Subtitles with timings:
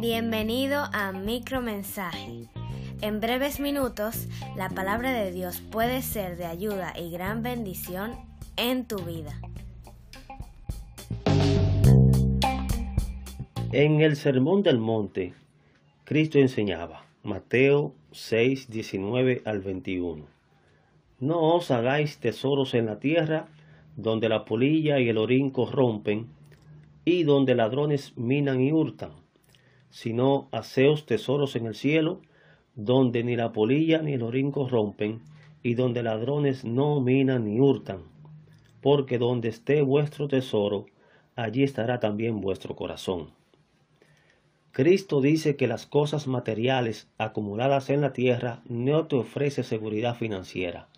[0.00, 2.48] Bienvenido a Micromensaje.
[3.00, 4.26] En breves minutos,
[4.56, 8.16] la palabra de Dios puede ser de ayuda y gran bendición
[8.56, 9.40] en tu vida.
[13.70, 15.34] En el Sermón del Monte,
[16.04, 20.26] Cristo enseñaba, Mateo 6, 19 al 21.
[21.20, 23.46] No os hagáis tesoros en la tierra,
[23.98, 26.28] donde la polilla y el orín corrompen,
[27.04, 29.10] y donde ladrones minan y hurtan,
[29.90, 32.20] sino haceos tesoros en el cielo,
[32.76, 35.20] donde ni la polilla ni el orín corrompen,
[35.64, 38.04] y donde ladrones no minan ni hurtan,
[38.80, 40.86] porque donde esté vuestro tesoro,
[41.34, 43.30] allí estará también vuestro corazón.
[44.70, 50.88] Cristo dice que las cosas materiales acumuladas en la tierra no te ofrece seguridad financiera.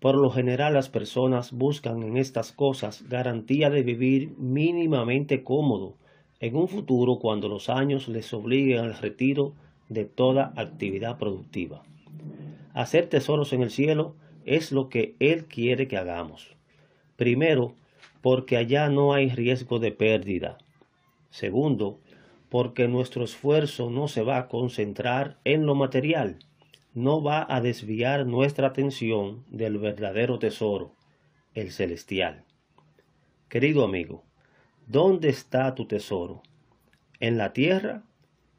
[0.00, 5.94] Por lo general las personas buscan en estas cosas garantía de vivir mínimamente cómodo
[6.40, 9.54] en un futuro cuando los años les obliguen al retiro
[9.88, 11.82] de toda actividad productiva.
[12.74, 16.54] Hacer tesoros en el cielo es lo que Él quiere que hagamos.
[17.16, 17.72] Primero,
[18.20, 20.58] porque allá no hay riesgo de pérdida.
[21.30, 21.98] Segundo,
[22.50, 26.38] porque nuestro esfuerzo no se va a concentrar en lo material,
[26.96, 30.94] no va a desviar nuestra atención del verdadero tesoro,
[31.52, 32.46] el celestial.
[33.50, 34.24] Querido amigo,
[34.86, 36.42] ¿dónde está tu tesoro?
[37.20, 38.02] ¿En la tierra